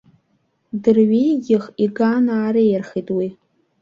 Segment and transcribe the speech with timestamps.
[0.81, 3.27] Дырҩагьых иган аареиирхеит уи.